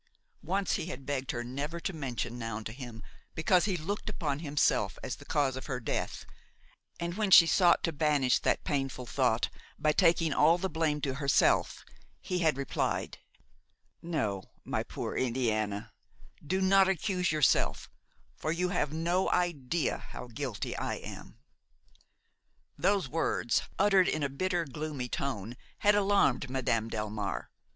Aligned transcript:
Once 0.41 0.77
he 0.77 0.87
had 0.87 1.05
begged 1.05 1.29
her 1.29 1.43
never 1.43 1.79
to 1.79 1.93
mention 1.93 2.39
Noun 2.39 2.63
to 2.63 2.71
him 2.73 3.03
because 3.35 3.65
he 3.65 3.77
looked 3.77 4.09
upon 4.09 4.39
himself 4.39 4.97
as 5.03 5.17
the 5.17 5.25
cause 5.25 5.55
of 5.55 5.67
her 5.67 5.79
death; 5.79 6.25
and 6.99 7.13
when 7.17 7.29
she 7.29 7.45
sought 7.45 7.83
to 7.83 7.91
banish 7.91 8.39
that 8.39 8.63
painful 8.63 9.05
thought 9.05 9.51
by 9.77 9.91
taking 9.91 10.33
all 10.33 10.57
the 10.57 10.71
blame 10.71 11.01
to 11.01 11.13
herself, 11.13 11.85
he 12.19 12.39
had 12.39 12.57
replied: 12.57 13.19
"No, 14.01 14.45
my 14.65 14.81
poor 14.81 15.15
Indiana, 15.15 15.91
do 16.43 16.61
not 16.61 16.87
accuse 16.87 17.31
yourself; 17.31 17.87
you 18.43 18.69
have 18.69 18.91
no 18.91 19.29
idea 19.29 19.99
how 19.99 20.25
guilty 20.25 20.75
I 20.77 20.95
am." 20.95 21.37
Those 22.75 23.07
words, 23.07 23.61
uttered 23.77 24.07
in 24.07 24.23
a 24.23 24.29
bitter, 24.29 24.65
gloomy 24.65 25.09
tone, 25.09 25.55
had 25.77 25.93
alarmed 25.93 26.49
Madame 26.49 26.89
Delmare. 26.89 27.49